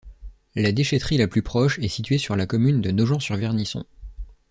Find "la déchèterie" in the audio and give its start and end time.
0.55-1.17